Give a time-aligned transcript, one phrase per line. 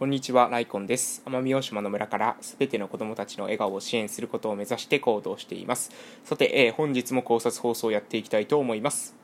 [0.00, 1.20] こんにちは、ライコンです。
[1.26, 5.90] 奄美大島の村からすべての子供たちの笑顔を支援することを目指して行動しています。
[6.24, 9.14] さて、えー、本日も考察放送をやっていきたいと思います。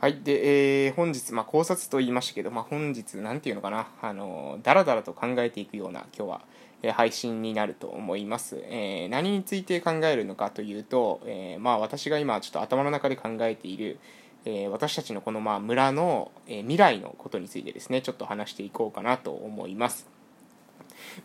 [0.00, 0.18] はい。
[0.24, 6.40] で、えー、本日、まあ、考察と言いましたけど、まあ、本日、なんていうのかな、あの、だらだらと考えていくような、今日は、
[6.82, 8.64] えー、配信になると思います。
[8.64, 14.00] えー、何について考えるのかというと、え、まあ、私が今、ちょっと頭の中で考えている、
[14.44, 20.14] えー、私たちのこのまあ村の、えー、未来のことについてですねちょっと話していこうかなと思います。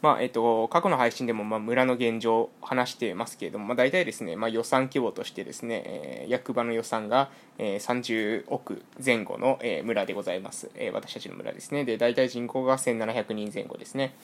[0.01, 11.85] まあえっと、過去の配信でもまあ村の現状を話してますけれども、まあ、大体ですね、まあ、予算規模としてですね、えー、役場の予算が、えー、30億前後の、えー、村でございます、えー、私たちの村ですね。
[11.85, 14.15] で大体人口が1700人前後ですね。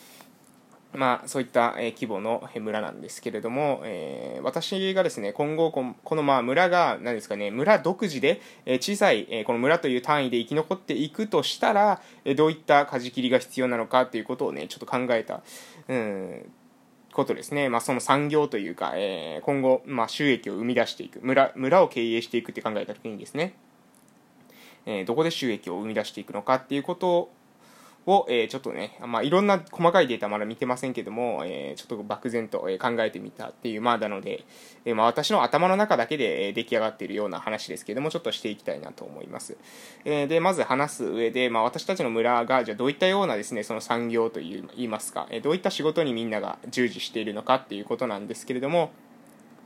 [0.96, 15.42] まあ、そういった、え規模の村なんですけれども、えー、私がですね、今後、このまあ村が、何ですかね、村独自で、え小さい、えこの村という単位で生き残っていくとしたら、えどういった舵切りが必要なのかということをね、ちょっと考えた、
[15.88, 16.52] うん、
[17.16, 17.70] ことですね。
[17.70, 23.56] まあ、その産業というか、えー、今後、まあ、収益を生み出していく、村、村を経営していくって考えたときにですね、
[24.86, 27.34] えー、どこで収益を生み出していくのかっていうことを、
[28.08, 34.44] をえ、ちょっとね、まあ、いろんな細かいデータまだ見てませんけども、え、ちょっと漠然と考えてみたっていう、まあ、なので、
[34.86, 39.58] え、まあ、私の頭の中だけで出来上がっているような話ですけども、ちょっとしていきたいなと思います。
[40.04, 48.92] えで、まず話す上で、まあ、私たちの村が、じゃあどういったようなですね、その産業といいますか、えどういった仕事にみんなが従事しているのかっていうことなんですけれども、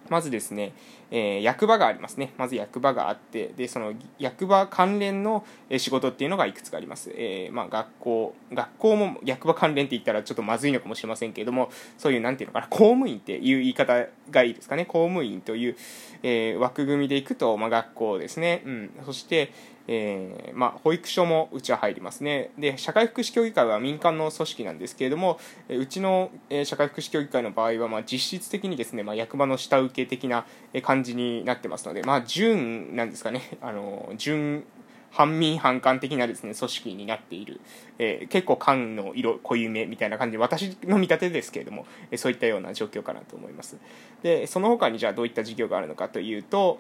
[0.10, 0.74] まずですね、
[1.12, 2.34] えー、役場がありますね。
[2.38, 5.46] まず役場があって、で、その役場関連の
[5.78, 7.12] 仕事っていうのがいくつかあります。
[7.16, 14.86] えー、まあ、学校、学校も役場関連って言ったらちょっとまずいのかもしれませんけれども、そういう、なんていうのかな、公務員っていう言い方がいいですかね。
[14.86, 15.76] 公務員という、
[16.24, 18.62] えー、枠組みでいくと、まあ、学校ですね。
[18.66, 18.92] うん。
[19.06, 19.52] そして、
[19.92, 22.52] えー、まあ、保育所もうちは入りますね。
[22.60, 26.30] で社会福祉協議会は民間の組織なんですけれどもうちの
[26.64, 30.46] 社会福祉協議会の場合は、ま、実質的にですね、まあ、役場の下請け的な
[30.84, 33.42] 感じになってますので、まあ、準なんですかね。
[33.62, 34.64] あの準
[35.10, 37.60] 反民反官的なですね組織になっている、
[37.98, 43.80] えー、結構官の色濃いめみたいな感じで私の見立てですけれども、えそういったような状況かなと思います。
[44.22, 46.80] でその他にじゃあどういった事業があるのかというと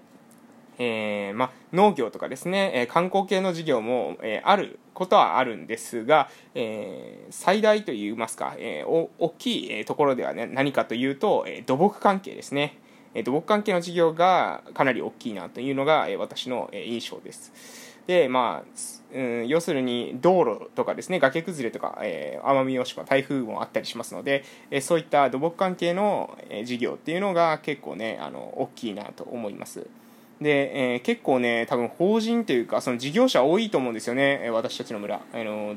[0.80, 12.78] えー、ま農業とかですね、え観光系の事業も、えあることはあるんですが、え、最大といいますか、えー、大きいところでは、ね、何かというと、え土木関係ですね、
[13.14, 17.90] え土木関係の事業がかなり大きいなというのが、え私の印象です。
[18.08, 29.86] でまあうん、要するに道路とかですね崖崩れとか、えー、奄美大島台風もあったりしますので、えー、そういった土木関係の、えー、事業っていうのが結構ねあの大きいなと思います。
[30.42, 35.22] で、えー、結構ね、多分法人というか、その事業者多いと思うんですよね、私たちの村。
[35.34, 35.76] あの、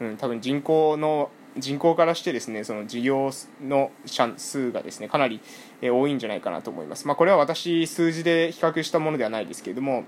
[0.00, 3.30] うん、多分人口の、人口からしてですね、その事業
[3.66, 5.40] の社数がですね、かなり、
[5.80, 7.06] えー、多いんじゃないかなと思います。
[7.06, 10.04] まあ、これは私、数字で比較したものではないですけれども、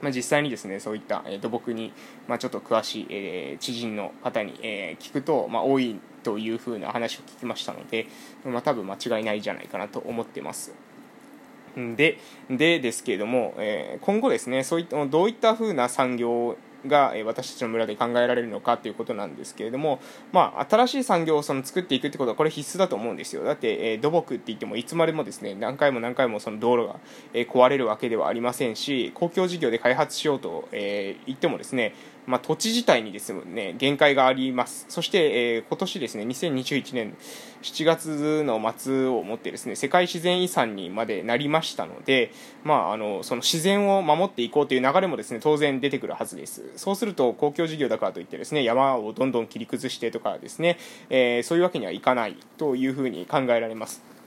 [0.00, 1.92] まあ、実際にですね、そういった、えー、土木に、
[2.28, 8.06] まあ、ちょっと詳しい、えー、知人の方に、えー、聞くと、まあ、多いというふうな話を聞きましたので、
[8.44, 10.72] まあ、多分間違いないんじゃないかなと思ってます。
[11.96, 12.18] で、
[12.50, 16.56] でですけれども、えー、今後ですね、そういったどういったふうな産業
[16.86, 20.00] が私たちの村で考えられるのかということなんですけれども、
[20.32, 23.42] まあ、新しい産業をその作っていくってことはこれ必須だと思うんですよ。
[23.42, 26.96] だって、えー、土木って言ってもいつまでもですね何回も何回もその道路が、
[27.32, 31.94] えー、壊れるわけではありませんし公共事業で開発しようと、えー、言ってもですね
[32.28, 34.84] まあ、土地自体にですね限界があります。
[34.90, 37.16] そして、えー、今年ですね2021年
[37.62, 42.30] 7月の末をもってですね世界自然遺産にまでなりましたので、
[42.64, 46.70] まあ、あのその自然を守っていこうという流れもですね当然出てくるはずです。
[46.76, 50.78] そうすると公共事業だからといってですね山をどんどん切り崩してとかですね、
[51.08, 54.17] えー、そういうわけにはいかないというふうに考えられます。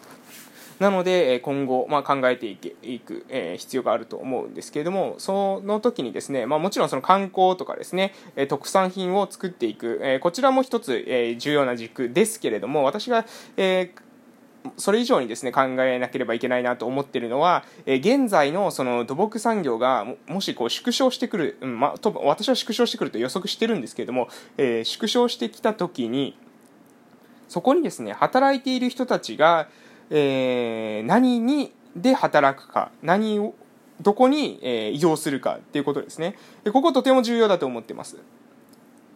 [0.81, 14.11] なので、今後、まあ、考えていくいく、えー、必要があると思うんですけれども、その時にですね、まあ、もちろんその観光とかですね、え特産品を作っていく、え、こちらも一つ、えー、重要な軸ですけれども、私が、えー
[14.77, 26.37] それ以上にですね考えなければいけないなと思っているのは、え現在のその土木産業がもしこう縮小してくる、うんま、と私は縮小してくると予測してるんですけれども、えー、縮小してきた時に
[27.51, 29.67] そこにですね働いている人たちが、
[30.11, 33.55] えー、何にで働くか何を
[34.01, 38.17] どこに、え、移動するかっていうことですねでこことても重要だと思ってます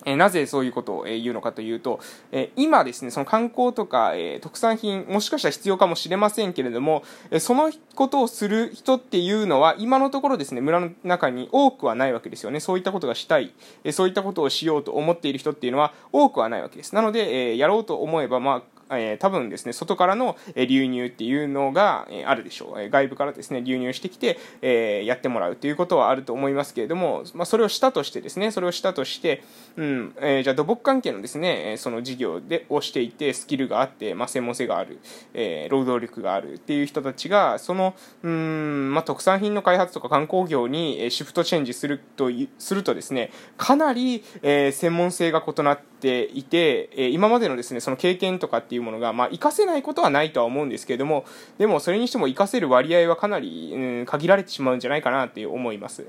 [0.06, 2.00] えなぜそういうことを言うのかというと、
[2.31, 12.59] え今ですね、その観光とか、え特産品、もしかしたら必要かもしれませんけれども、えそのことをする人っていうのは、今のところですね、村の中に多くはないわけですよね。
[12.59, 13.51] そういったことがしたい、
[13.83, 16.94] えそういったことをしようと思っている人っていうのは多くはないわけです。
[16.94, 22.89] なので、えやろうと思えば、まあ、え、多分ですね、外からの流入っていうのが、あるでしょう。
[22.89, 29.43] 外部からですね、流入してきて、え、やってもらうということはあると思いますけれども、まあ、それをしたとしてですね、それをしたとして、
[29.75, 34.99] うん、え、じゃあ土木関係のですね、その事業で、をしていて、スキルがあって、まあ、専門性がある、
[35.33, 42.29] え、労働力があるっていう人たちが、その、うん、まあ、特産品の開発とか観光業にシフトチェンジすると、
[42.59, 51.25] するとですね、かなり、え、専門性が異なっていて、え今までのですね、その経験とかっていうものが、まあ、活かせないことはないとは思うんですけれども、
[51.57, 56.06] でもそれにしても活かせる割合はかなり、うん、限られてしまうんじゃないかなって思います。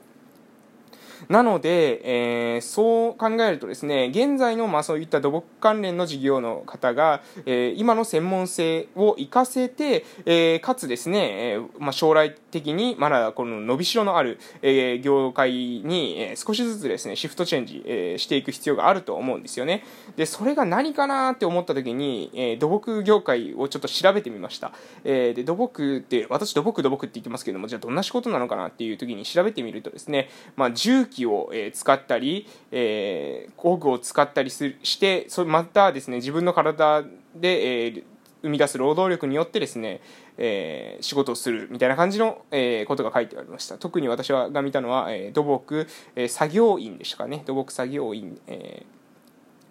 [1.28, 19.84] なので、えー、そう考えるとですね、現在のまあそういった土木関連の事業の方が、えー、今の専門性を活かせて、えー、かつですね、えーまあ、将来的にまだこの伸びしろのある、えー、業界に、えー、少しずつですね、シフトチェンジ、えー、していく必要があると思うんですよね。
[20.16, 24.72] で、それが何かなって思った時に、えー、土木業界をちょっと調べてみました。
[25.04, 37.02] えー、で、土木って、私土木土木って言ってますけども、じゃあどんな仕事なのかなっていう時に調べてみるとですね、まあ、重機を、え使ったり、えー、工具を使ったりするしてそまたですね自分の体
[37.34, 38.04] で、えー、
[38.42, 40.00] 生み出す労働力によってですね、
[40.38, 43.78] えー、仕事をするみたいな感じの、えー、ことが書いてありました。
[43.78, 47.42] 特に私が見たのは、えー、土木、えー、作業員でしたかね。
[47.46, 48.95] 土木作業員、えー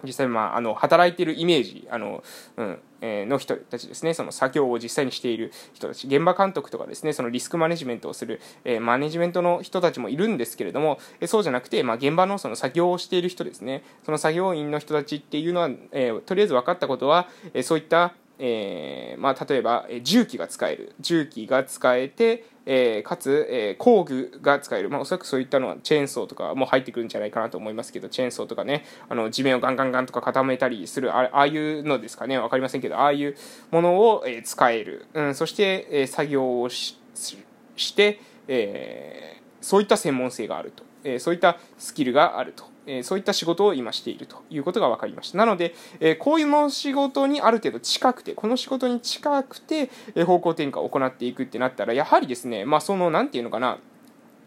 [0.06, 2.24] 実際、まあ、あの働いているイメージあの、
[2.57, 4.13] うんえー、の人たちですね。
[4.13, 6.07] その作業を実際にしている人たち。
[6.07, 13.84] 現場監督とかですねそのリスクマネジメントをする、えー、マネジメントの人たちもいるんですけれども、えー、そうじゃなくて、まあ、現場のその作業をしている人ですね。
[14.04, 20.94] その作業員の人たちっていうのは、え、とりあえず分かったことは、え、そういったえーまあ、例えば重機が使える。
[21.00, 32.40] 重機が使えて、えー、かつ、えー、工具が使える、まあ、おそらくそういったのはチェーンソーとかも入ってくるんじゃないかなと思いますけどチェーンソーとかねあの地面をガンガンガンとか固めたりするああいうのですかね。
[32.40, 33.36] 分かりませんけどああいう
[33.72, 36.98] ものを、えー、使える、うん、そして、えー、作業をし
[37.78, 42.75] して、えー、そういった専門性があると、えー、そういったスキルがあると。
[42.88, 45.38] えそういった仕事を今しているということが分かりました。
[45.38, 53.80] なので、えこういうの仕事にある程度近くて、この仕事に近くて、え方向転換を行っていくってなったら、やはりですね、まあその、なんていうのかな、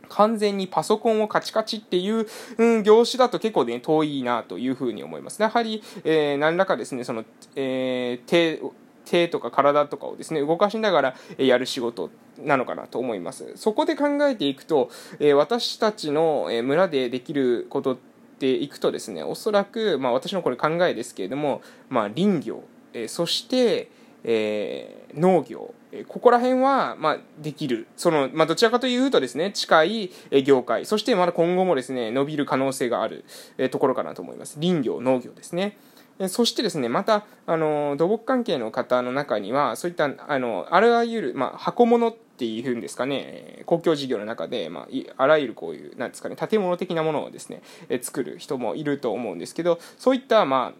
[0.08, 2.26] 完全にパソコンをカチカチっていう、
[2.56, 5.40] うん、業種だと結構ね、遠いなというふうに思います。
[5.40, 7.24] やはり、えー、何らかですね、その、
[7.56, 8.60] えー、手、
[9.04, 13.52] 手とか体とかをですね、動かしながらやる仕事なのかなと思います。
[13.56, 22.62] そこで考えていくと、え私たちの村でできることってていくとですねおそらく、まあ、私のこれ考えですけれども、まあ、林業、
[22.92, 23.90] えー、そして、
[24.24, 25.74] えー、農業
[26.06, 27.86] ここら辺は、まあ、できる。
[27.96, 30.10] その、まあ、どちらかというとですね、近い
[30.44, 33.24] 業界、そしてまだ今後もですね、伸びる可能性がある
[33.70, 34.58] ところかなと思います。
[34.60, 35.78] 林業、農業ですね。
[36.26, 44.86] そしてですね、また、あの、土木関係の方の中には、そういった、あの、あらゆる、まあ、箱物っていうんですかね、公共事業の中で、まあ、
[45.16, 47.62] あらゆるこういう、なんですかね、建物的なものをですね、
[48.00, 50.72] 作る人もいると思うんですけど、そういった、ま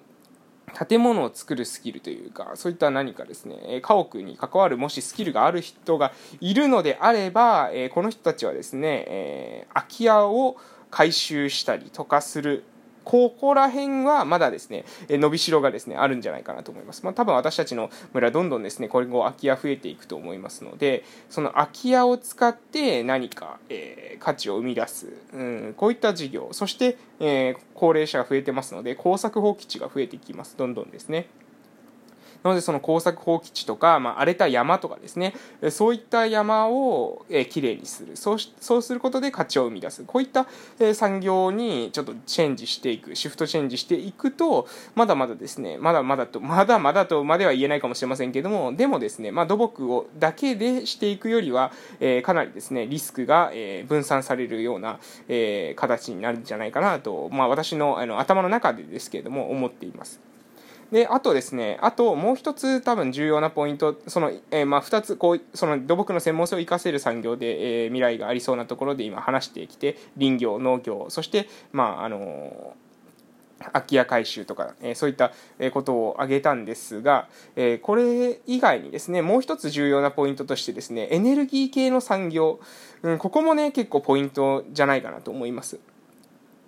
[0.72, 10.56] あ、建物を作るスキルというか、そういった何かですね、家屋に関わるもしスキルがある人がいるのであれば、この人たちはですね、空き家を
[10.92, 12.62] 回収したりとかする
[13.08, 17.06] ここら辺はまだですね、伸びしろがですね、あるんじゃないかなと思います。
[17.06, 30.54] まあ、多分私たちの村どんどんですね、今後空き家増えていくと思いますので、その空き家を使って何か、えー、価値を生み出す、うん、こういった事業、そして、えー、高齢者が増えてますので、耕作放棄地が増えていきます。
[30.58, 31.28] どんどんですね。
[32.42, 35.34] なのでその耕作放棄地とか、まあ、荒れた山とかですね。
[35.70, 38.16] そういった山を、えー、きれいにする。
[38.16, 40.04] そうそうすることで価値を生み出す。
[40.04, 40.46] こういった、
[40.78, 43.14] えー、産業にちょっとチェンジしていく。
[43.14, 60.20] シフトチェンジしていくとまだまだですねまだまだとまだまだとまでは言えないかもしれませんけどもでもですね、まあ、土木をだけでしていくよりは、えー、かなりですねリスクが、えー、分散されるような、えー、形になるんじゃないかなと、まあ、私のあの頭の中でですけれども思っています。
[60.90, 72.74] で、あとですね、あともう一つ多分重要なポイント、その、えー、まあ二つ、こう、その土木の専門性を生かせる産業で、えー、未来がありそうなところで今話してきて、林業、農業、そして、まあ、あの
[73.72, 75.32] 空き家改修とか、えー、そういった
[75.72, 82.60] ことを挙げたんですが、えー、これ以外にですね、もう一つ重要なポイントとしてですね、エネルギー系の産業、
[83.02, 85.78] うん、ここもね、結構ポイントじゃないかなと思います。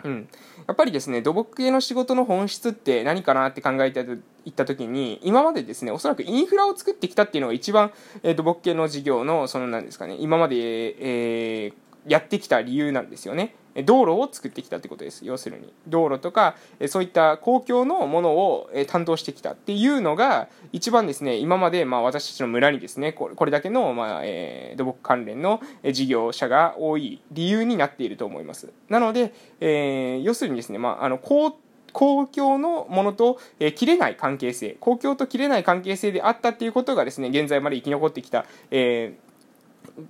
[0.04, 0.28] うん、
[0.66, 4.00] やっぱりですね土木系の仕事の本質って何かなって考えて
[4.45, 7.92] いった時に今までですねおそらくインフラを作ってきたっていうのが一番、
[8.23, 11.75] えー、土木系の事業のそのなんですかね今まで、えー、
[12.07, 13.54] やってきた理由なんですよね。
[13.85, 15.25] 道路を作ってきたってことです。
[15.25, 15.73] 要するに。
[15.87, 16.57] 道路とか
[16.88, 25.61] そういった公共のものを担当してきたっていうのが一番ですね今までまあ私たちの村にですねこれだけのまあえ土木関連の
[25.92, 28.73] 事業者が多い理由になっていると思います。
[28.88, 31.57] なので、えー、要するにですねまああの公
[31.92, 39.29] 公共のものと、え、切れない関係性公共と切れない関係性であったっていうことがですね現在まで生き残ってきた、えー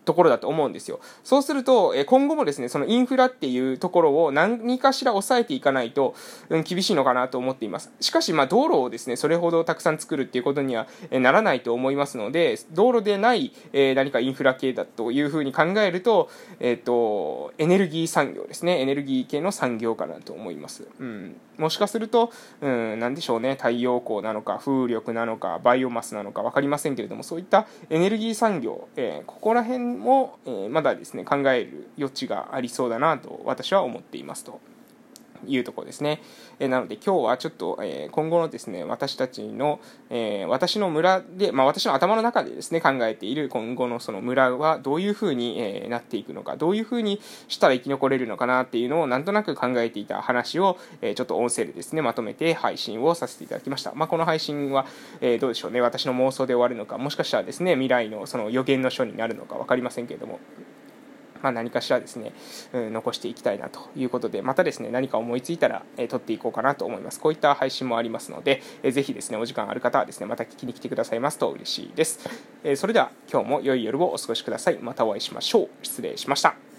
[0.05, 1.01] ところだと思うんですよ。
[1.25, 6.15] そうすると、え今後もですね、そのインフラっていうところを何かしら抑えていかないと、
[6.49, 7.93] うん、厳しいのかなと思っています。
[8.01, 20.87] しかし、まあ、道路をですね、それほどたくさん作るっていうことには、えならないと思いますので、道路でない、え何かインフラ系だというふうに考えると、えっ、ー、と、エネルギー産業ですね、エネルギー系の産業かなと思います。
[20.99, 21.37] うん。
[21.61, 34.61] もしかすると、うん、なでしょうね、太陽光なのか、風力なのか、バイオマスなのか分かりませんけれども、そういったエネルギー産業、えー、ここら辺も、え、まだですね、考える余地がありそうだなと私は思っていますと。
[35.47, 36.21] いうところですね。
[36.59, 39.81] えなので今日はちょっと、え今後のですね、私たちの、
[40.11, 53.93] え私の村で、まあ私の頭の中でですね、考えている今後のその村はどういうふうに、えなっていくのか、どういうふうにしたら生き残れるのかなっていうのをなんとなく考えていた話を、えちょっと音声でですね、まとめて配信をさせていただきました。
[53.95, 54.87] まあこの配信は、
[55.21, 60.41] えどうでしょうね、私の妄想で終わるのか、もしかしたらですね、未来のその予言の書になるのか分かりませんけれども、
[61.43, 62.33] まあ、何かしらですね、
[62.73, 67.21] うん、残していきたいなということで、またですね、何か思いついたら、えー、撮っていこうかなと思います。
[67.21, 72.29] こういった配信もありますので、えー、ぜひですね、お時間ある方はですね、また聞きに来てくださいますと嬉しいです。
[72.65, 74.79] えー、それでは、今日も良い夜をお過ごしください。
[74.81, 75.69] またお会いしましょう。
[75.83, 76.70] 失礼しました。